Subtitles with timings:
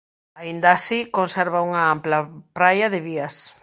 [0.41, 2.19] Aínda así conserva unha ampla
[2.57, 3.35] praia de vías.